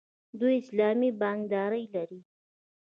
[0.39, 2.19] دوی اسلامي بانکداري لري.